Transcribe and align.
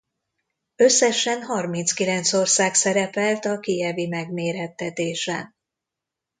Összesen 0.75 1.41
harminckilenc 1.43 2.33
ország 2.33 2.73
szerepelt 2.73 3.45
a 3.45 3.59
kijevi 3.59 4.07
megmérettetésen. 4.07 5.55